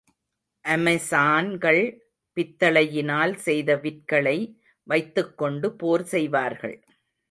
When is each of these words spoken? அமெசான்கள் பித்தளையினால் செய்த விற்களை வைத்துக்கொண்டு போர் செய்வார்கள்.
அமெசான்கள் 0.65 1.81
பித்தளையினால் 2.37 3.35
செய்த 3.37 3.69
விற்களை 3.75 4.37
வைத்துக்கொண்டு 4.87 5.69
போர் 5.75 6.05
செய்வார்கள். 6.05 6.77